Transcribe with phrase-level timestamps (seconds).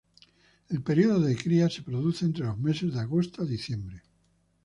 [0.69, 4.01] El período de cría se produce entre los meses de agosto a diciembre.